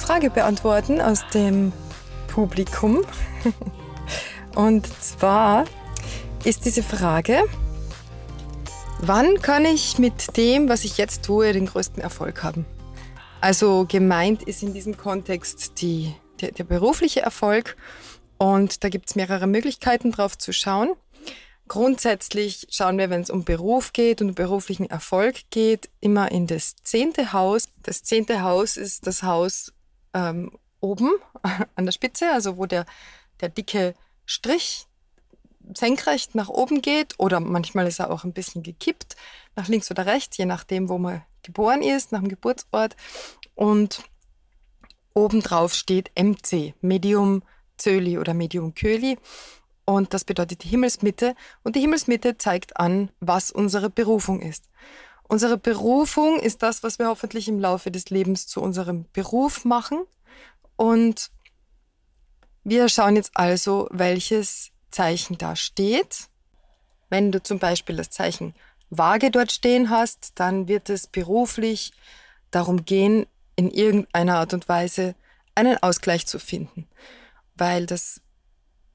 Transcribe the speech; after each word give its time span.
Frage 0.00 0.30
beantworten 0.30 1.00
aus 1.00 1.24
dem 1.34 1.72
Publikum. 2.26 3.04
Und 4.54 4.86
zwar 5.00 5.66
ist 6.42 6.64
diese 6.64 6.82
Frage, 6.82 7.44
wann 9.00 9.40
kann 9.42 9.64
ich 9.64 9.98
mit 9.98 10.36
dem, 10.36 10.68
was 10.68 10.84
ich 10.84 10.96
jetzt 10.96 11.24
tue, 11.24 11.52
den 11.52 11.66
größten 11.66 12.02
Erfolg 12.02 12.42
haben? 12.42 12.64
Also 13.42 13.86
gemeint 13.86 14.42
ist 14.42 14.62
in 14.62 14.72
diesem 14.72 14.96
Kontext 14.96 15.80
die, 15.82 16.14
der, 16.40 16.52
der 16.52 16.64
berufliche 16.64 17.20
Erfolg 17.20 17.76
und 18.38 18.82
da 18.82 18.88
gibt 18.88 19.10
es 19.10 19.16
mehrere 19.16 19.46
Möglichkeiten 19.46 20.12
drauf 20.12 20.36
zu 20.38 20.52
schauen. 20.52 20.94
Grundsätzlich 21.68 22.66
schauen 22.70 22.98
wir, 22.98 23.10
wenn 23.10 23.20
es 23.20 23.30
um 23.30 23.44
Beruf 23.44 23.92
geht 23.92 24.22
und 24.22 24.34
beruflichen 24.34 24.90
Erfolg 24.90 25.36
geht, 25.50 25.88
immer 26.00 26.32
in 26.32 26.46
das 26.46 26.74
zehnte 26.82 27.32
Haus. 27.32 27.68
Das 27.82 28.02
zehnte 28.02 28.42
Haus 28.42 28.76
ist 28.76 29.06
das 29.06 29.22
Haus 29.22 29.72
ähm, 30.14 30.52
oben 30.80 31.10
an 31.74 31.84
der 31.84 31.92
Spitze, 31.92 32.30
also 32.32 32.56
wo 32.56 32.66
der, 32.66 32.86
der 33.40 33.48
dicke 33.48 33.94
Strich 34.26 34.86
senkrecht 35.74 36.34
nach 36.34 36.48
oben 36.48 36.82
geht 36.82 37.14
oder 37.18 37.40
manchmal 37.40 37.86
ist 37.86 38.00
er 38.00 38.10
auch 38.10 38.24
ein 38.24 38.32
bisschen 38.32 38.62
gekippt, 38.62 39.16
nach 39.56 39.68
links 39.68 39.90
oder 39.90 40.06
rechts, 40.06 40.36
je 40.36 40.46
nachdem, 40.46 40.88
wo 40.88 40.98
man 40.98 41.22
geboren 41.42 41.82
ist, 41.82 42.12
nach 42.12 42.20
dem 42.20 42.28
Geburtsort. 42.28 42.96
Und 43.54 44.02
obendrauf 45.14 45.74
steht 45.74 46.10
MC, 46.18 46.74
Medium 46.80 47.42
Zöli 47.76 48.18
oder 48.18 48.34
Medium 48.34 48.74
Köli. 48.74 49.18
Und 49.84 50.14
das 50.14 50.24
bedeutet 50.24 50.62
die 50.62 50.68
Himmelsmitte. 50.68 51.34
Und 51.62 51.76
die 51.76 51.80
Himmelsmitte 51.80 52.38
zeigt 52.38 52.76
an, 52.76 53.10
was 53.20 53.50
unsere 53.50 53.90
Berufung 53.90 54.40
ist. 54.40 54.68
Unsere 55.30 55.58
Berufung 55.58 56.40
ist 56.40 56.60
das, 56.60 56.82
was 56.82 56.98
wir 56.98 57.06
hoffentlich 57.06 57.46
im 57.46 57.60
Laufe 57.60 57.92
des 57.92 58.10
Lebens 58.10 58.48
zu 58.48 58.60
unserem 58.60 59.04
Beruf 59.12 59.64
machen. 59.64 60.02
Und 60.74 61.30
wir 62.64 62.88
schauen 62.88 63.14
jetzt 63.14 63.30
also, 63.34 63.86
welches 63.92 64.72
Zeichen 64.90 65.38
da 65.38 65.54
steht. 65.54 66.26
Wenn 67.10 67.30
du 67.30 67.40
zum 67.40 67.60
Beispiel 67.60 67.94
das 67.94 68.10
Zeichen 68.10 68.56
Waage 68.90 69.30
dort 69.30 69.52
stehen 69.52 69.88
hast, 69.88 70.32
dann 70.34 70.66
wird 70.66 70.90
es 70.90 71.06
beruflich 71.06 71.92
darum 72.50 72.84
gehen, 72.84 73.24
in 73.54 73.70
irgendeiner 73.70 74.38
Art 74.38 74.52
und 74.52 74.68
Weise 74.68 75.14
einen 75.54 75.80
Ausgleich 75.80 76.26
zu 76.26 76.40
finden. 76.40 76.88
Weil 77.54 77.86
das 77.86 78.20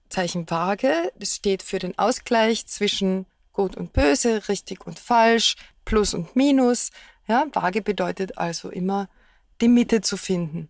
Zeichen 0.10 0.50
Waage. 0.50 1.14
Das 1.18 1.34
steht 1.34 1.64
für 1.64 1.80
den 1.80 1.98
Ausgleich 1.98 2.68
zwischen 2.68 3.26
Gut 3.54 3.78
und 3.78 3.94
Böse, 3.94 4.50
richtig 4.50 4.86
und 4.86 5.00
falsch, 5.00 5.56
Plus 5.86 6.14
und 6.14 6.36
Minus. 6.36 6.92
Ja, 7.28 7.46
Waage 7.54 7.82
bedeutet 7.82 8.38
also 8.38 8.70
immer 8.70 9.08
die 9.62 9.68
Mitte 9.68 10.02
zu 10.02 10.18
finden. 10.18 10.70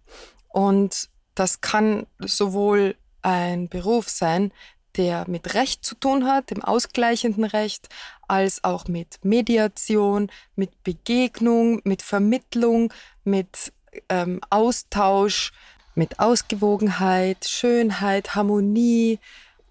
Und 0.49 1.09
das 1.33 1.61
kann 1.61 2.05
sowohl 2.19 2.95
ein 3.21 3.67
Beruf 3.67 4.09
sein, 4.09 4.51
der 4.95 5.25
mit 5.27 5.53
Recht 5.53 5.83
zu 5.83 5.95
tun 5.95 6.25
hat, 6.25 6.51
dem 6.51 6.63
ausgleichenden 6.63 7.43
Recht, 7.43 7.89
als 8.27 8.63
auch 8.63 8.87
mit 8.87 9.19
Mediation, 9.23 10.31
mit 10.55 10.83
Begegnung, 10.83 11.81
mit 11.83 12.01
Vermittlung, 12.01 12.93
mit 13.23 13.73
ähm, 14.09 14.39
Austausch, 14.49 15.51
mit 15.95 16.19
Ausgewogenheit, 16.19 17.45
Schönheit, 17.45 18.35
Harmonie, 18.35 19.19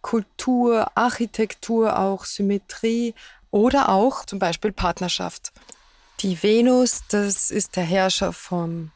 Kultur, 0.03 0.91
Architektur, 0.94 1.99
auch 1.99 2.25
Symmetrie 2.25 3.15
oder 3.54 3.88
auch 3.88 4.25
zum 4.25 4.41
Beispiel 4.41 4.72
Partnerschaft. 4.72 5.53
Die 6.20 6.42
Venus, 6.42 7.04
das 7.09 7.53
ist 7.53 7.76
der 7.76 7.84
Herrscher 7.84 8.32
vom 8.32 8.91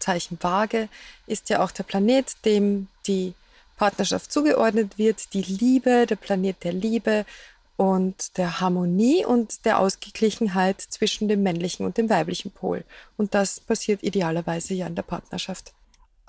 Zeichen 0.00 0.38
Waage, 0.40 0.88
ist 1.28 1.50
ja 1.50 1.62
auch 1.62 1.70
der 1.70 1.84
Planet, 1.84 2.34
dem 2.44 2.88
die 3.06 3.34
Partnerschaft 3.76 4.32
zugeordnet 4.32 4.98
wird, 4.98 5.32
die 5.34 5.42
Liebe, 5.42 6.06
der 6.06 6.16
Planet 6.16 6.64
der 6.64 6.72
Liebe 6.72 7.24
und 7.76 8.36
der 8.38 8.58
Harmonie 8.58 9.24
und 9.24 9.64
der 9.66 9.78
Ausgeglichenheit 9.78 10.80
zwischen 10.80 11.28
dem 11.28 11.44
männlichen 11.44 11.86
und 11.86 11.96
dem 11.96 12.10
weiblichen 12.10 12.50
Pol. 12.50 12.82
Und 13.16 13.34
das 13.34 13.60
passiert 13.60 14.02
idealerweise 14.02 14.74
ja 14.74 14.88
in 14.88 14.96
der 14.96 15.02
Partnerschaft. 15.02 15.72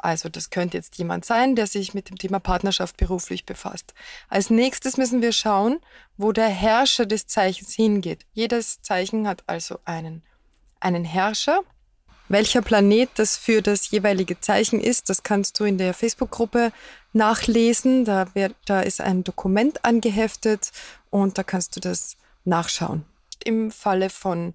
Also 0.03 0.28
das 0.28 0.50
könnte 0.50 0.75
jetzt 0.75 0.97
jemand 0.97 1.24
sein, 1.24 1.56
der 1.56 1.66
sich 1.66 1.94
mit 1.94 2.09
dem 2.09 2.18
Thema 2.18 2.40
Partnerschaft 2.40 2.97
beruflich 2.97 3.46
befasst. 3.46 3.94
Als 4.28 4.50
nächstes 4.50 4.97
müssen 4.97 5.22
wir 5.22 5.31
schauen, 5.31 5.80
wo 6.18 6.34
der 6.34 6.50
Herrscher 6.50 7.06
des 7.06 7.25
Zeichens 7.25 7.74
hingeht. 7.74 8.25
Jedes 8.34 8.81
Zeichen 8.81 9.30
hat 9.30 9.44
also 9.47 9.80
einen, 9.86 10.22
einen 10.81 11.06
Herrscher. 11.06 11.62
Welcher 12.28 12.62
Planet 12.62 13.12
das 13.16 13.38
für 13.38 13.62
das 13.62 13.91
jeweilige 13.91 14.38
Zeichen 14.41 14.81
ist, 14.81 15.09
das 15.09 15.24
kannst 15.24 15.58
du 15.62 15.64
in 15.64 15.78
der 15.78 15.94
Facebook-Gruppe 15.94 16.74
nachlesen. 17.14 18.03
Da, 18.03 18.28
wird, 18.35 18.56
da 18.66 18.81
ist 18.81 19.00
ein 19.00 19.24
Dokument 19.24 19.85
angeheftet 19.85 20.74
und 21.12 21.38
da 21.38 21.44
kannst 21.44 21.78
du 21.78 21.80
das 21.80 22.18
nachschauen. 22.44 23.06
Im 23.46 23.72
Falle 23.72 24.09
von 24.09 24.53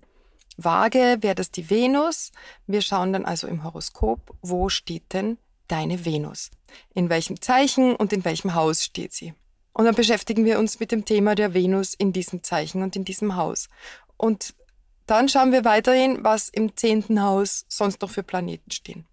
Waage 0.58 1.18
wäre 1.20 1.36
das 1.36 1.50
die 1.50 1.70
Venus. 1.70 2.32
Wir 2.66 2.82
schauen 2.82 3.12
dann 3.12 3.24
also 3.24 3.46
im 3.46 3.64
Horoskop, 3.64 4.36
wo 4.42 4.68
steht 4.68 5.12
denn 5.12 5.38
deine 5.68 6.04
Venus? 6.04 6.50
In 6.94 7.08
welchem 7.08 7.40
Zeichen 7.40 7.94
und 7.94 8.12
in 8.12 8.24
welchem 8.24 8.54
Haus 8.54 8.84
steht 8.84 9.12
sie? 9.12 9.34
Und 9.72 9.84
dann 9.84 9.94
beschäftigen 9.94 10.44
wir 10.44 10.58
uns 10.58 10.80
mit 10.80 10.90
dem 10.90 11.04
Thema 11.04 11.36
der 11.36 11.54
Venus 11.54 11.94
in 11.94 12.12
diesem 12.12 12.42
Zeichen 12.42 12.82
und 12.82 12.96
in 12.96 13.04
diesem 13.04 13.36
Haus. 13.36 13.68
Und 14.16 14.54
dann 15.06 15.28
schauen 15.28 15.52
wir 15.52 15.64
weiterhin, 15.64 16.24
was 16.24 16.48
im 16.48 16.76
zehnten 16.76 17.22
Haus 17.22 17.64
sonst 17.68 18.02
noch 18.02 18.10
für 18.10 18.24
Planeten 18.24 18.72
stehen. 18.72 19.06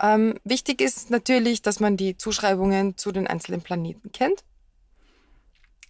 Ähm, 0.00 0.38
wichtig 0.44 0.80
ist 0.80 1.10
natürlich, 1.10 1.60
dass 1.60 1.80
man 1.80 1.98
die 1.98 2.16
Zuschreibungen 2.16 2.96
zu 2.96 3.12
den 3.12 3.26
einzelnen 3.26 3.60
Planeten 3.60 4.10
kennt. 4.12 4.44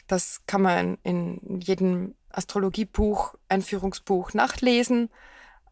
Das 0.09 0.43
kann 0.47 0.63
man 0.63 0.99
in 1.05 1.61
jedem 1.61 2.15
Astrologiebuch, 2.37 3.35
Einführungsbuch 3.49 4.35
nachlesen. 4.35 5.11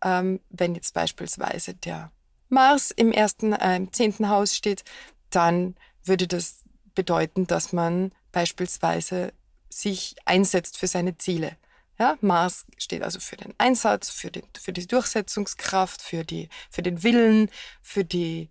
Ähm, 0.02 0.41
wenn 0.50 0.75
jetzt 0.75 0.94
beispielsweise 0.94 1.75
der 1.75 2.10
Mars 2.48 2.91
im 2.91 3.12
ersten, 3.12 3.52
äh, 3.52 3.76
im 3.76 3.92
zehnten 3.92 4.28
Haus 4.28 4.56
steht, 4.56 4.84
dann 5.30 5.76
würde 6.04 6.26
das 6.26 6.62
bedeuten, 6.94 7.47
dass 7.47 7.72
man 7.72 8.12
beispielsweise 8.32 9.32
sich 9.69 10.16
einsetzt 10.25 10.78
für 10.78 10.86
seine 10.86 11.19
Ziele. 11.19 11.56
Ja, 11.98 12.16
Mars 12.20 12.66
steht 12.76 13.02
also 13.02 13.20
für 13.20 13.36
den 13.36 13.54
Einsatz, 13.58 14.10
für, 14.10 14.31
den, 14.31 14.44
für 14.60 14.72
die 14.72 14.86
Durchsetzungskraft, 14.86 16.02
für, 16.02 16.25
die, 16.25 16.48
für 16.70 16.82
den 16.82 17.02
Willen, 17.02 17.50
für 17.82 18.04
die 18.04 18.50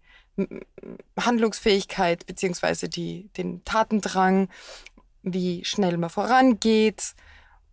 Handlungsfähigkeit 1.20 2.24
die, 2.90 3.30
den 3.38 3.64
Tatendrang, 3.66 4.50
wie 5.22 5.64
schnell 5.66 5.98
man 5.98 6.10
vorangeht 6.10 7.16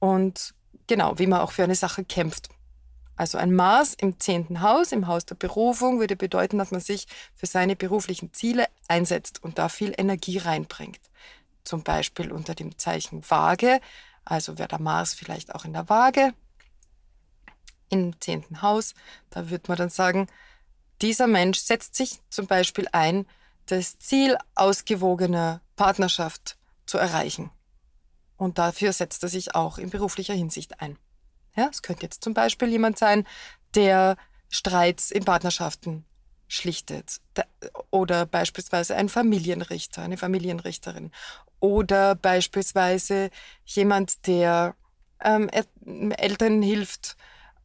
und 0.01 0.55
genau, 0.89 1.19
wie 1.19 1.29
man 1.29 1.41
auch 1.41 1.53
für 1.53 1.63
eine 1.63 1.77
Sache 1.77 2.05
kämpft. 2.05 2.49
Also 3.15 3.37
ein 3.37 3.55
Mars 3.55 3.95
im 3.95 4.19
zehnten 4.19 4.63
Haus, 4.63 4.93
im 4.93 5.07
Haus 5.07 5.27
der 5.27 5.35
Berufung, 5.35 6.01
würde 6.01 6.17
bedeuten, 6.17 6.59
dass 6.59 6.71
man 6.71 6.81
sich 6.81 7.07
für 7.35 7.47
seine 7.47 7.77
beruflichen 7.77 8.33
Ziele 8.33 8.67
einsetzt 8.89 9.45
und 9.45 9.59
da 9.59 9.69
viel 9.69 9.93
Energie 9.97 10.39
reinbringt. 10.39 11.01
Zum 11.63 11.85
Beispiel 11.85 12.33
unter 12.33 12.55
dem 12.55 12.79
Zeichen 12.79 13.23
Waage, 13.29 13.81
also 14.25 14.59
wäre 14.59 14.69
der 14.69 14.81
Mars 14.81 15.13
vielleicht 15.13 15.55
auch 15.55 15.67
in 15.67 15.75
der 15.75 15.89
Waage, 15.91 16.33
im 17.91 18.19
zehnten 18.21 18.63
Haus, 18.63 18.95
da 19.29 19.51
würde 19.51 19.65
man 19.69 19.77
dann 19.77 19.91
sagen, 19.91 20.27
dieser 21.03 21.27
Mensch 21.27 21.59
setzt 21.59 21.97
sich 21.97 22.21
zum 22.31 22.47
Beispiel 22.47 22.89
ein, 22.93 23.27
das 23.67 23.99
Ziel 23.99 24.39
ausgewogener 24.55 25.61
Partnerschaft 25.77 26.57
zu 26.87 26.99
erreichen. 26.99 27.51
Und 28.41 28.57
dafür 28.57 28.95
setzt 28.95 29.23
er 29.23 29.29
sich 29.29 29.55
auch 29.55 29.77
in 29.77 29.91
beruflicher 29.91 30.33
Hinsicht 30.33 30.81
ein. 30.81 30.97
Ja, 31.55 31.69
es 31.71 31.83
könnte 31.83 32.05
jetzt 32.05 32.25
zum 32.25 32.33
Beispiel 32.33 32.69
jemand 32.69 32.97
sein, 32.97 33.27
der 33.75 34.17
Streits 34.49 35.11
in 35.11 35.27
Partnerschaften 35.27 36.07
schlichtet. 36.49 37.21
Oder 37.91 38.25
beispielsweise 38.25 38.97
ein 38.97 39.11
Familienrichter, 39.11 40.01
eine 40.01 40.17
Familienrichterin. 40.17 41.11
Oder 41.61 42.15
beispielsweise 42.15 43.29
jemand, 43.67 44.27
der 44.27 44.75
ähm, 45.23 45.51
Eltern 46.17 46.63
hilft 46.63 47.19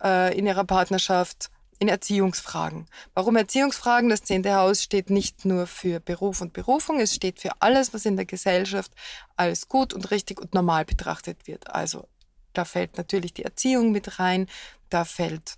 äh, 0.03 0.37
in 0.37 0.45
ihrer 0.45 0.65
Partnerschaft 0.65 1.51
in 1.79 1.87
Erziehungsfragen. 1.87 2.87
Warum 3.13 3.35
Erziehungsfragen? 3.35 4.09
Das 4.09 4.23
zehnte 4.23 4.55
Haus 4.55 4.81
steht 4.81 5.09
nicht 5.09 5.45
nur 5.45 5.67
für 5.67 5.99
Beruf 5.99 6.41
und 6.41 6.53
Berufung, 6.53 6.99
es 6.99 7.13
steht 7.13 7.41
für 7.41 7.61
alles, 7.61 7.93
was 7.93 8.05
in 8.05 8.15
der 8.15 8.25
Gesellschaft 8.25 8.91
als 9.35 9.67
gut 9.67 9.93
und 9.93 10.11
richtig 10.11 10.39
und 10.39 10.53
normal 10.53 10.85
betrachtet 10.85 11.47
wird. 11.47 11.69
Also 11.69 12.07
da 12.53 12.65
fällt 12.65 12.97
natürlich 12.97 13.33
die 13.33 13.43
Erziehung 13.43 13.91
mit 13.91 14.19
rein, 14.19 14.47
da 14.89 15.03
fällt 15.03 15.55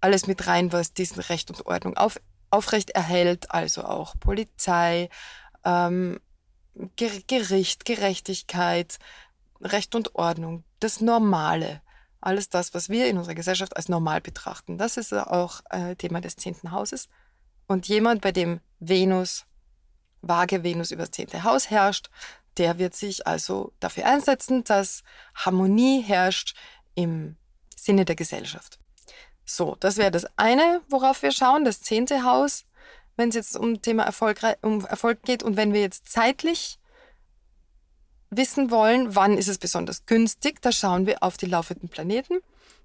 alles 0.00 0.26
mit 0.26 0.46
rein, 0.46 0.72
was 0.72 0.92
diesen 0.92 1.20
Recht 1.20 1.50
und 1.50 1.66
Ordnung 1.66 1.96
auf, 1.96 2.20
aufrecht 2.50 2.90
erhält, 2.90 3.50
also 3.50 3.84
auch 3.84 4.14
Polizei, 4.18 5.08
ähm, 5.64 6.18
Gericht, 6.96 7.84
Gerechtigkeit, 7.84 8.98
Recht 9.60 9.94
und 9.94 10.14
Ordnung, 10.14 10.64
das 10.80 11.00
Normale. 11.00 11.82
Alles 12.20 12.48
das, 12.48 12.74
was 12.74 12.88
wir 12.88 13.06
in 13.06 13.16
unserer 13.16 13.34
Gesellschaft 13.34 13.76
als 13.76 13.88
normal 13.88 14.20
betrachten. 14.20 14.78
Das 14.78 14.96
ist 14.96 15.12
auch 15.12 15.60
äh, 15.70 15.96
Thema 15.96 16.20
des 16.20 16.36
zehnten 16.36 16.72
Hauses. 16.72 17.08
Und 17.66 17.88
jemand, 17.88 18.20
bei 18.20 18.32
dem 18.32 18.60
Venus, 18.78 19.46
vage 20.22 20.62
Venus 20.62 20.90
über 20.90 21.02
das 21.02 21.12
zehnte 21.12 21.44
Haus 21.44 21.70
herrscht, 21.70 22.10
der 22.56 22.78
wird 22.78 22.94
sich 22.94 23.26
also 23.26 23.72
dafür 23.80 24.06
einsetzen, 24.06 24.64
dass 24.64 25.02
Harmonie 25.34 26.02
herrscht 26.02 26.56
im 26.94 27.36
Sinne 27.76 28.04
der 28.04 28.16
Gesellschaft. 28.16 28.78
So, 29.44 29.76
das 29.80 29.96
wäre 29.96 30.10
das 30.10 30.26
eine, 30.36 30.82
worauf 30.88 31.22
wir 31.22 31.32
schauen, 31.32 31.64
das 31.64 31.80
zehnte 31.80 32.24
Haus, 32.24 32.64
wenn 33.16 33.30
es 33.30 33.34
jetzt 33.34 33.56
um 33.56 33.80
Thema 33.82 34.02
Erfolg, 34.02 34.40
um 34.62 34.84
Erfolg 34.84 35.22
geht 35.22 35.42
und 35.42 35.56
wenn 35.56 35.72
wir 35.72 35.80
jetzt 35.80 36.08
zeitlich 36.08 36.79
wissen 38.30 38.70
wollen, 38.70 39.14
wann 39.14 39.36
ist 39.36 39.48
es 39.48 39.58
besonders 39.58 40.06
günstig, 40.06 40.62
da 40.62 40.72
schauen 40.72 41.06
wir 41.06 41.22
auf 41.22 41.36
die 41.36 41.46
laufenden 41.46 41.88
Planeten. 41.88 42.40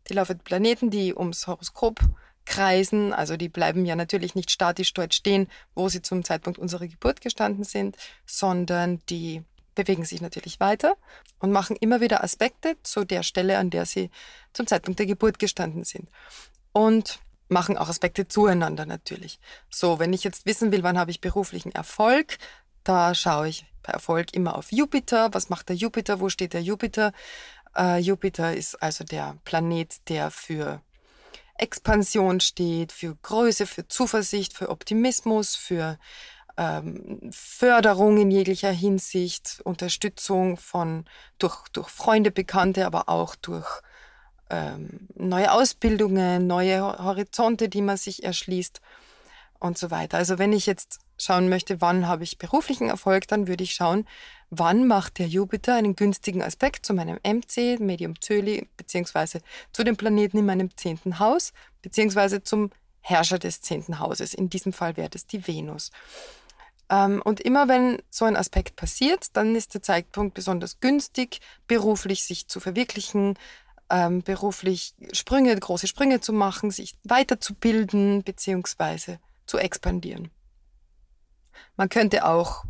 Die 0.10 0.14
laufenden 0.14 0.44
Planeten, 0.44 0.90
die 0.90 1.16
ums 1.16 1.48
Horoskop 1.48 2.00
kreisen, 2.46 3.14
also 3.14 3.38
die 3.38 3.50
bleiben 3.50 3.86
ja 3.86 3.96
natürlich 3.96 4.36
nicht 4.36 4.52
statisch 4.52 4.94
dort 4.94 5.14
stehen, 5.14 5.48
wo 5.74 5.90
sie 5.90 6.02
zum 6.02 6.24
Zeitpunkt 6.24 6.60
unserer 6.60 6.88
Geburt 6.88 7.22
gestanden 7.22 7.64
sind, 7.64 7.98
sondern 8.26 9.02
die 9.10 9.44
bewegen 9.74 10.06
sich 10.06 10.22
natürlich 10.22 10.60
weiter 10.60 10.96
und 11.40 11.52
machen 11.52 11.76
immer 11.76 12.02
wieder 12.02 12.24
Aspekte 12.24 12.78
zu 12.84 13.04
der 13.04 13.24
Stelle, 13.24 13.58
an 13.58 13.70
der 13.70 13.86
sie 13.86 14.10
zum 14.54 14.68
Zeitpunkt 14.68 15.00
der 15.00 15.06
Geburt 15.06 15.40
gestanden 15.40 15.84
sind. 15.84 16.08
Und 16.72 17.20
machen 17.48 17.78
auch 17.78 17.90
Aspekte 17.90 18.28
zueinander 18.28 18.86
natürlich. 18.86 19.40
So, 19.70 20.00
wenn 20.00 20.14
ich 20.14 20.24
jetzt 20.24 20.46
wissen 20.46 20.72
will, 20.72 20.84
wann 20.84 20.98
habe 20.98 21.12
ich 21.12 21.22
beruflichen 21.22 21.72
Erfolg, 21.72 22.38
da 22.86 23.14
schaue 23.14 23.50
ich 23.50 23.66
bei 23.84 23.92
Erfolg 23.94 24.34
immer 24.34 24.56
auf 24.56 24.72
Jupiter. 24.72 25.34
Was 25.34 25.50
macht 25.50 25.70
der 25.70 25.76
Jupiter? 25.76 26.20
Wo 26.20 26.30
steht 26.30 26.54
der 26.54 26.62
Jupiter? 26.62 27.12
Äh, 27.76 28.00
Jupiter 28.00 28.56
ist 28.56 28.82
also 28.82 29.04
der 29.04 29.38
Planet, 29.44 30.10
der 30.10 30.32
für 30.32 30.82
Expansion 31.58 32.40
steht, 32.40 32.92
für 32.92 33.16
Größe, 33.16 33.66
für 33.66 33.88
Zuversicht, 33.88 34.54
für 34.54 34.70
Optimismus, 34.70 35.56
für 35.56 35.98
ähm, 36.58 37.30
Förderung 37.32 38.18
in 38.18 38.32
jeglicher 38.32 38.72
Hinsicht, 38.72 39.62
Unterstützung 39.64 40.58
von 40.58 41.06
durch, 41.38 41.68
durch 41.70 41.90
Freunde, 41.90 42.32
Bekannte, 42.32 42.86
aber 42.86 43.10
auch 43.10 43.36
durch 43.36 43.82
ähm, 44.50 45.08
neue 45.16 45.52
Ausbildungen, 45.52 46.48
neue 46.48 46.82
Horizonte, 46.82 47.68
die 47.68 47.82
man 47.82 47.98
sich 47.98 48.24
erschließt 48.24 48.82
und 49.60 49.78
so 49.78 49.92
weiter. 49.92 50.18
Also 50.18 50.38
wenn 50.38 50.54
ich 50.54 50.66
jetzt 50.66 51.00
schauen 51.18 51.50
möchte, 51.50 51.82
wann 51.82 52.08
habe 52.08 52.24
ich 52.24 52.38
beruflichen 52.38 52.90
Erfolg, 52.90 53.28
dann 53.28 53.48
würde 53.48 53.64
ich 53.64 53.74
schauen, 53.74 54.06
wann 54.50 54.88
macht 54.88 55.20
der 55.20 55.28
Jupiter 55.28 55.76
einen 55.76 55.96
günstigen 55.96 56.42
Aspekt 56.42 56.86
zu 56.86 56.94
meinem 56.94 57.20
MC, 57.24 57.80
Medium 57.80 58.20
Zöli, 58.22 58.68
beziehungsweise 58.78 59.42
zu 59.74 59.84
dem 59.84 59.98
Planeten 59.98 60.38
in 60.38 60.46
meinem 60.46 60.76
zehnten 60.78 61.20
Haus, 61.20 61.54
beziehungsweise 61.82 62.44
zum 62.44 62.72
Herrscher 63.02 63.40
des 63.40 63.62
zehnten 63.62 64.00
Hauses. 64.00 64.34
In 64.34 64.50
diesem 64.50 64.74
Fall 64.74 64.98
wäre 64.98 65.10
das 65.10 65.28
die 65.28 65.48
Venus. 65.48 65.92
Ähm, 66.90 67.22
und 67.24 67.40
immer 67.40 67.68
wenn 67.68 68.02
so 68.10 68.26
ein 68.26 68.36
Aspekt 68.36 68.76
passiert, 68.76 69.36
dann 69.36 69.56
ist 69.56 69.74
der 69.74 69.82
Zeitpunkt 69.82 70.34
besonders 70.34 70.80
günstig, 70.80 71.40
beruflich 71.68 72.24
sich 72.24 72.48
zu 72.48 72.60
verwirklichen, 72.60 73.38
ähm, 73.90 74.22
beruflich 74.24 74.96
Sprünge, 75.12 75.56
große 75.56 75.88
Sprünge 75.88 76.20
zu 76.20 76.34
machen, 76.34 76.72
sich 76.72 76.96
weiterzubilden, 77.04 78.24
beziehungsweise 78.24 79.20
zu 79.46 79.58
expandieren. 79.58 80.32
Man 81.75 81.90
könnte 81.90 82.25
auch 82.25 82.66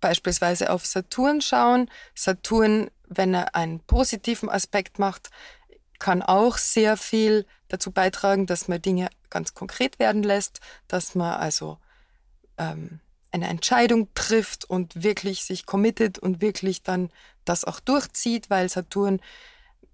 beispielsweise 0.00 0.70
auf 0.70 0.86
Saturn 0.86 1.40
schauen. 1.40 1.90
Saturn, 2.14 2.90
wenn 3.08 3.34
er 3.34 3.54
einen 3.54 3.80
positiven 3.80 4.48
Aspekt 4.48 4.98
macht, 4.98 5.30
kann 5.98 6.22
auch 6.22 6.58
sehr 6.58 6.96
viel 6.96 7.46
dazu 7.68 7.90
beitragen, 7.90 8.46
dass 8.46 8.68
man 8.68 8.80
Dinge 8.80 9.08
ganz 9.30 9.54
konkret 9.54 9.98
werden 9.98 10.22
lässt, 10.22 10.60
dass 10.86 11.14
man 11.14 11.34
also 11.34 11.78
ähm, 12.56 13.00
eine 13.30 13.48
Entscheidung 13.48 14.08
trifft 14.14 14.64
und 14.64 15.02
wirklich 15.02 15.44
sich 15.44 15.66
committet 15.66 16.18
und 16.18 16.40
wirklich 16.40 16.82
dann 16.82 17.10
das 17.44 17.64
auch 17.64 17.80
durchzieht, 17.80 18.48
weil 18.48 18.68
Saturn 18.68 19.20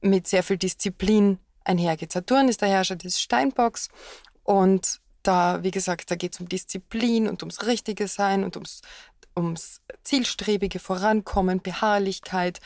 mit 0.00 0.28
sehr 0.28 0.42
viel 0.42 0.58
Disziplin 0.58 1.38
einhergeht. 1.64 2.12
Saturn 2.12 2.48
ist 2.48 2.60
der 2.60 2.68
Herrscher 2.68 2.96
des 2.96 3.20
Steinbocks 3.20 3.88
und 4.42 5.00
da, 5.26 5.62
wie 5.62 5.70
gesagt, 5.70 6.10
da 6.10 6.14
geht 6.14 6.34
es 6.34 6.40
um 6.40 6.48
Disziplin 6.48 7.28
und 7.28 7.42
ums 7.42 7.66
Richtige 7.66 8.08
sein 8.08 8.44
und 8.44 8.56
ums, 8.56 8.82
ums 9.36 9.80
zielstrebige 10.02 10.78
Vorankommen, 10.78 11.60
Beharrlichkeit 11.60 12.60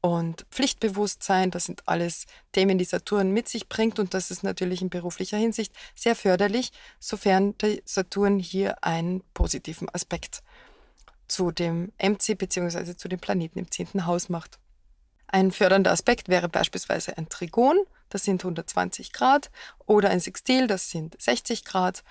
und 0.00 0.46
Pflichtbewusstsein. 0.50 1.50
Das 1.50 1.64
sind 1.64 1.82
alles 1.86 2.26
Themen, 2.52 2.76
die 2.76 2.84
Saturn 2.84 3.30
mit 3.30 3.48
sich 3.48 3.68
bringt 3.68 3.98
und 3.98 4.12
das 4.12 4.30
ist 4.30 4.42
natürlich 4.42 4.82
in 4.82 4.90
beruflicher 4.90 5.38
Hinsicht 5.38 5.72
sehr 5.94 6.14
förderlich, 6.14 6.72
sofern 7.00 7.56
der 7.58 7.78
Saturn 7.84 8.38
hier 8.38 8.84
einen 8.84 9.22
positiven 9.32 9.88
Aspekt 9.88 10.42
zu 11.26 11.50
dem 11.52 11.90
MC 11.98 12.36
bzw. 12.36 12.96
zu 12.96 13.08
dem 13.08 13.18
Planeten 13.18 13.58
im 13.58 13.70
zehnten 13.70 14.06
Haus 14.06 14.28
macht. 14.28 14.58
Ein 15.26 15.52
fördernder 15.52 15.90
Aspekt 15.90 16.28
wäre 16.28 16.48
beispielsweise 16.48 17.16
ein 17.16 17.28
Trigon, 17.28 17.78
das 18.08 18.24
sind 18.24 18.42
120 18.44 19.12
Grad, 19.12 19.50
oder 19.86 20.10
ein 20.10 20.20
Sextil, 20.20 20.66
das 20.66 20.90
sind 20.90 21.20
60 21.20 21.64
Grad. 21.64 22.04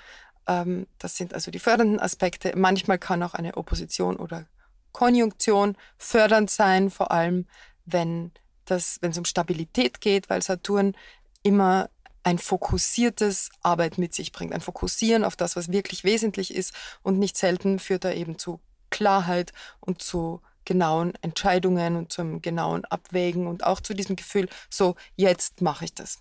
Ähm, 0.47 0.87
das 0.97 1.17
sind 1.17 1.33
also 1.33 1.51
die 1.51 1.59
fördernden 1.59 1.99
Aspekte. 1.99 2.53
Manchmal 2.55 2.99
kann 2.99 3.23
auch 3.23 3.33
eine 3.33 3.57
Opposition 3.57 4.17
oder 4.17 4.47
Konjunktion 4.91 5.75
fördernd 5.97 6.49
sein, 6.49 6.89
vor 6.89 7.11
allem 7.11 7.47
wenn 7.85 8.31
es 8.69 8.99
um 9.17 9.25
Stabilität 9.25 10.01
geht, 10.01 10.29
weil 10.29 10.41
Saturn 10.41 10.95
immer 11.41 11.89
ein 12.23 12.37
fokussiertes 12.37 13.49
Arbeit 13.61 13.97
mit 13.97 14.13
sich 14.13 14.31
bringt, 14.31 14.53
ein 14.53 14.61
Fokussieren 14.61 15.25
auf 15.25 15.35
das, 15.35 15.55
was 15.55 15.71
wirklich 15.71 16.03
wesentlich 16.05 16.53
ist 16.55 16.73
und 17.01 17.19
nicht 17.19 17.37
selten 17.37 17.79
führt 17.79 18.05
er 18.05 18.15
eben 18.15 18.39
zu 18.39 18.61
Klarheit 18.89 19.51
und 19.81 20.01
zu 20.01 20.41
genauen 20.65 21.13
Entscheidungen 21.21 21.95
und 21.95 22.11
zum 22.11 22.41
genauen 22.41 22.85
Abwägen 22.85 23.47
und 23.47 23.63
auch 23.63 23.81
zu 23.81 23.93
diesem 23.93 24.15
Gefühl, 24.15 24.47
so 24.69 24.95
jetzt 25.15 25.61
mache 25.61 25.85
ich 25.85 25.93
das. 25.93 26.19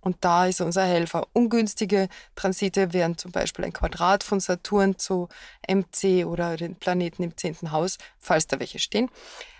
Und 0.00 0.16
da 0.20 0.46
ist 0.46 0.60
unser 0.60 0.84
Helfer. 0.84 1.26
Ungünstige 1.34 2.08
Transite 2.34 2.92
wären 2.92 3.18
zum 3.18 3.32
Beispiel 3.32 3.66
ein 3.66 3.72
Quadrat 3.72 4.24
von 4.24 4.40
Saturn 4.40 4.98
zu 4.98 5.28
MC 5.68 6.24
oder 6.24 6.56
den 6.56 6.76
Planeten 6.76 7.22
im 7.22 7.36
zehnten 7.36 7.70
Haus, 7.70 7.98
falls 8.18 8.46
da 8.46 8.58
welche 8.58 8.78
stehen. 8.78 9.10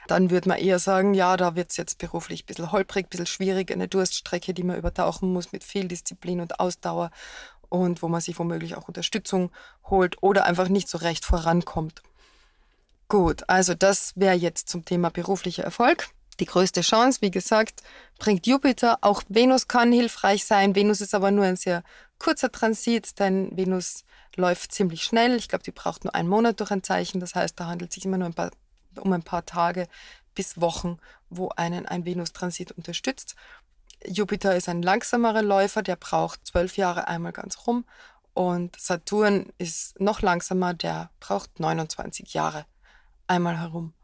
Dann 0.07 0.31
würde 0.31 0.49
man 0.49 0.59
eher 0.59 0.79
sagen, 0.79 1.15
ja, 1.15 1.37
da 1.37 1.57
wird 1.57 1.71
es 1.71 1.77
jetzt 1.77 1.99
beruflich 1.99 2.43
ein 2.43 2.47
bisschen 2.47 2.73
holprig, 2.73 3.07
ein 3.07 3.11
bisschen 3.11 3.27
schwierig, 3.27 3.71
eine 3.71 3.87
Durststrecke, 3.87 4.55
die 4.55 4.63
man 4.63 4.79
übertauchen 4.79 5.33
muss 5.33 5.53
mit 5.53 5.63
viel 5.63 5.87
Disziplin 5.89 6.41
und 6.41 6.59
Ausdauer 6.59 7.11
und 7.69 8.03
wo 8.03 8.09
man 8.09 8.21
sich 8.21 8.39
womöglich 8.39 8.77
auch 8.77 8.89
Unterstützung 8.89 9.53
holt 9.85 10.23
oder 10.23 10.47
einfach 10.47 10.69
nicht 10.69 10.89
so 10.89 10.99
recht 10.99 11.25
vorankommt. 11.25 12.03
Gut, 13.11 13.43
also 13.49 13.75
das 13.75 14.13
wäre 14.15 14.37
jetzt 14.37 14.69
zum 14.69 14.85
Thema 14.85 15.11
beruflicher 15.11 15.65
Erfolg. 15.65 16.11
Die 16.39 16.45
größte 16.45 16.83
Chance, 16.83 17.23
wie 17.23 17.33
gesagt, 17.33 17.83
bringt 18.21 18.47
Jupiter. 18.47 18.99
Auch 19.01 19.25
Venus 19.29 19.67
kann 19.67 19.91
hilfreich 19.91 20.45
sein. 20.45 20.77
Venus 20.77 21.01
ist 21.01 21.13
aber 21.13 21.33
nur 21.33 21.45
ein 21.45 21.57
sehr 21.57 21.83
kurzer 22.21 22.53
Transit, 22.53 23.19
denn 23.19 23.51
Venus 23.57 24.05
läuft 24.37 24.73
ziemlich 24.73 25.03
schnell. 25.03 25.35
Ich 25.35 25.49
glaube, 25.49 25.65
die 25.65 25.73
braucht 25.73 26.05
nur 26.05 26.15
einen 26.15 26.29
Monat 26.29 26.61
durch 26.61 26.71
ein 26.71 26.85
Zeichen. 26.85 27.19
Das 27.19 27.35
heißt, 27.35 27.59
da 27.59 27.67
handelt 27.67 27.91
es 27.91 27.97
sich 27.97 28.05
immer 28.05 28.17
nur 28.17 28.29
ein 28.29 28.35
paar, 28.35 28.53
um 28.97 29.13
ein 29.13 29.25
paar 29.25 29.45
Tage 29.45 29.89
bis 30.37 30.61
Wochen, 30.61 30.99
wo 31.31 31.49
einen 31.49 31.87
ein 31.87 32.05
Venus-Transit 32.05 32.71
unterstützt. 32.71 33.35
Jupiter 34.07 34.55
ist 34.55 34.69
ein 34.69 34.83
langsamerer 34.83 35.43
Läufer, 35.43 35.83
der 35.83 35.97
braucht 35.97 36.47
zwölf 36.47 36.77
Jahre 36.77 37.09
einmal 37.09 37.33
ganz 37.33 37.67
rum. 37.67 37.85
Und 38.35 38.79
Saturn 38.79 39.53
ist 39.59 39.99
noch 39.99 40.23
langsamer, 40.23 40.75
der 40.75 41.11
braucht 41.19 41.59
29 41.59 42.35
Jahre 42.35 42.67
einmal 43.31 43.59
herum. 43.59 43.95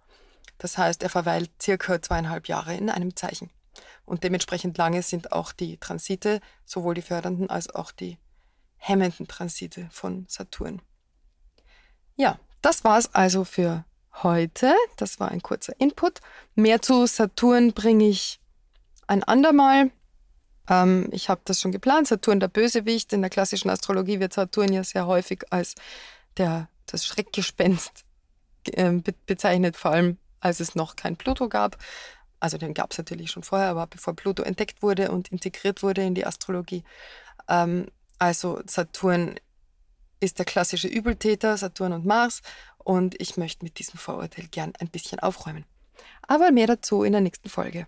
Das 0.59 0.78
heißt, 0.78 1.02
er 1.02 1.11
verweilt 1.11 1.50
circa 1.61 2.00
zweieinhalb 2.00 2.49
Jahre 2.49 2.75
in 2.75 2.88
einem 2.88 3.14
Zeichen. 3.14 3.50
Und 4.06 4.25
dementsprechend 4.25 4.78
lange 4.78 5.02
sind 5.02 5.33
auch 5.33 5.52
die 5.52 5.76
Transite, 5.76 6.40
sowohl 6.64 6.95
die 6.95 7.02
fördernden 7.02 7.50
als 7.50 7.68
auch 7.75 7.90
die 7.90 8.18
hemmenden 8.76 9.26
Transite 9.26 9.88
von 9.90 10.25
Saturn. 10.28 10.80
Ja, 12.14 12.38
das 12.62 12.85
war's 12.85 13.14
also 13.14 13.45
für 13.45 13.85
heute. 14.23 14.75
Das 14.97 15.21
war 15.21 15.30
ein 15.30 15.42
kurzer 15.42 15.78
Input. 15.78 16.21
Mehr 16.54 16.80
zu 16.80 17.06
Saturn 17.06 17.73
bringe 17.73 18.09
ich 18.09 18.40
ein 19.06 19.23
andermal. 19.25 19.90
Ähm, 20.68 21.09
ich 21.12 21.28
habe 21.28 21.42
das 21.45 21.61
schon 21.61 21.73
geplant. 21.73 22.09
Saturn 22.09 22.40
der 22.40 22.49
Bösewicht. 22.49 23.12
In 23.12 23.21
der 23.21 23.30
klassischen 23.30 23.71
Astrologie 23.71 24.21
wird 24.21 24.33
Saturn 24.33 24.73
ja 24.73 24.85
sehr 24.85 25.06
häufig 25.06 25.45
als 25.50 25.75
der, 26.38 26.68
das 26.87 27.04
Schreckgespenst 27.04 28.05
äh, 28.68 29.02
bezeichnet, 29.26 29.76
vor 29.76 29.92
allem 29.92 30.18
als 30.40 30.61
es 30.61 30.75
noch 30.75 30.96
kein 30.96 31.16
Pluto 31.16 31.49
gab. 31.49 31.78
Also 32.40 32.58
den 32.58 32.75
gab 32.75 32.92
es 32.92 32.99
natürlich 32.99 33.30
schon 33.30 33.42
vorher, 33.42 33.68
aber 33.68 33.87
bevor 33.87 34.14
Pluto 34.14 34.42
entdeckt 34.42 34.82
wurde 34.82 35.11
und 35.11 35.28
integriert 35.28 35.82
wurde 35.82 36.02
in 36.02 36.14
die 36.14 36.26
Astrologie. 36.26 36.85
Ähm, 37.49 37.87
also 38.18 38.61
Saturn 38.66 39.37
ist 40.20 40.38
der 40.38 40.46
klassische 40.46 40.88
Übeltäter, 40.88 41.56
Saturn 41.56 41.92
und 41.92 42.06
Mars. 42.06 42.42
Und 42.78 43.20
ich 43.20 43.37
möchte 43.37 43.64
mit 43.64 43.78
diesem 43.78 43.99
Vorurteil 43.99 44.46
gern 44.49 44.73
ein 44.78 44.88
bisschen 44.88 45.18
aufräumen. 45.18 45.64
Aber 46.23 46.52
mehr 46.52 46.66
dazu 46.66 47.02
in 47.02 47.12
der 47.12 47.20
nächsten 47.20 47.49
Folge. 47.49 47.87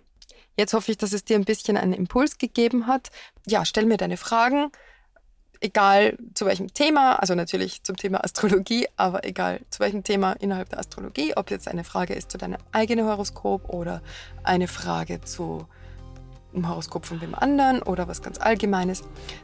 Jetzt 0.57 0.73
hoffe 0.73 0.91
ich, 0.91 0.99
dass 0.99 1.13
es 1.13 1.25
dir 1.25 1.37
ein 1.37 1.45
bisschen 1.45 1.77
einen 1.77 1.93
Impuls 1.93 2.39
gegeben 2.39 2.87
hat. 2.87 3.11
Ja, 3.47 3.65
stell 3.65 3.87
mir 3.87 3.97
deine 3.97 4.17
Fragen, 4.17 4.73
egal 5.61 6.17
zu 6.35 6.47
welchem 6.47 6.73
Thema, 6.73 7.15
also 7.15 7.35
natürlich 7.35 7.83
zum 7.83 7.97
Thema 7.97 8.25
Astrologie, 8.25 8.87
aber 8.97 9.25
egal 9.25 9.61
zu 9.71 9.81
welchem 9.81 10.05
Thema 10.05 10.33
innerhalb 10.33 10.69
der 10.71 10.79
Astrologie, 10.79 11.35
ob 11.37 11.51
jetzt 11.51 11.69
eine 11.69 11.85
Frage 11.85 12.15
ist 12.15 12.31
zu 12.31 12.39
deinem 12.39 12.59
eigenen 12.73 13.07
Horoskop 13.07 13.69
oder 13.69 14.03
eine 14.43 14.69
Frage 14.69 15.21
zu 15.21 15.67
im 16.55 16.69
Horoskop 16.69 17.05
von 17.05 17.21
wem 17.21 17.35
anderen 17.35 17.83
oder 17.83 18.09
was 18.09 18.23
ganz 18.23 18.39
Allgemeines. 18.39 19.03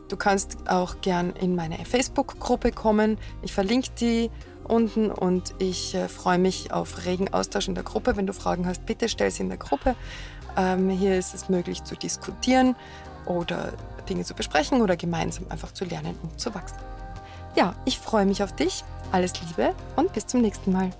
Du 0.09 0.17
kannst 0.17 0.69
auch 0.69 1.03
gern 1.03 1.35
in 1.37 1.55
meine 1.55 1.77
Facebook-Gruppe 1.85 2.73
kommen. 2.73 3.19
Ich 3.43 3.53
verlinke 3.53 3.91
die 4.01 4.31
unten 4.65 5.11
und 5.11 5.55
ich 5.59 5.95
äh, 5.95 6.09
freue 6.09 6.39
mich 6.39 6.73
auf 6.73 7.05
regen 7.05 7.33
Austausch 7.33 7.69
in 7.69 7.75
der 7.75 7.85
Gruppe. 7.85 8.17
Wenn 8.17 8.27
du 8.27 8.33
Fragen 8.33 8.67
hast, 8.67 8.87
bitte 8.87 9.11
stell 9.11 9.31
sie 9.31 9.43
in 9.43 9.51
der 9.51 9.59
Gruppe. 9.59 9.95
Ähm, 10.57 10.89
hier 10.89 11.19
ist 11.19 11.35
es 11.35 11.51
möglich 11.51 11.85
zu 11.85 11.95
diskutieren 11.95 12.75
oder 13.27 13.73
Dinge 14.09 14.25
zu 14.25 14.35
besprechen 14.35 14.83
oder 14.83 14.97
gemeinsam 14.97 15.47
einfach 15.49 15.73
zu 15.73 15.85
lernen 15.85 16.17
und 16.23 16.41
zu 16.41 16.55
wachsen. 16.55 16.79
Ja, 17.57 17.75
ich 17.85 17.99
freue 17.99 18.27
mich 18.27 18.43
auf 18.43 18.55
dich. 18.55 18.85
Alles 19.13 19.33
Liebe 19.41 19.75
und 19.97 20.13
bis 20.13 20.27
zum 20.27 20.41
nächsten 20.41 20.73
Mal. 20.73 20.91